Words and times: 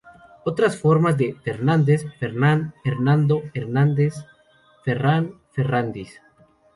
Otras 0.45 0.77
formas 0.79 1.15
de 1.19 1.35
"Fernández": 1.43 2.07
"Fernán", 2.17 2.73
"Hernando", 2.83 3.43
"Hernández", 3.53 4.15
"Ferrán", 4.83 5.35
"Ferrandis"... 5.51 6.19